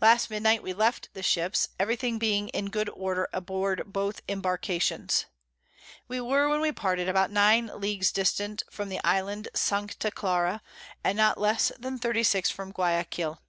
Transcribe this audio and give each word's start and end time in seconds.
Last 0.00 0.30
Midnight 0.30 0.62
we 0.62 0.72
left 0.72 1.10
the 1.12 1.22
Ships, 1.22 1.68
every 1.78 1.94
thing 1.96 2.16
being 2.18 2.48
in 2.56 2.70
good 2.70 2.88
order 2.88 3.28
aboard 3.34 3.82
both 3.84 4.22
Imbarkations. 4.26 5.26
We 6.08 6.22
were, 6.22 6.48
when 6.48 6.62
we 6.62 6.72
parted, 6.72 7.06
about 7.06 7.30
9 7.30 7.72
Leagues 7.78 8.10
distant 8.10 8.62
from 8.70 8.88
the 8.88 8.98
Island 9.04 9.48
Sancta 9.52 10.10
Clara, 10.10 10.62
and 11.04 11.18
not 11.18 11.36
less 11.38 11.70
than 11.78 11.98
36 11.98 12.48
from 12.48 12.72
Guiaquil. 12.72 13.42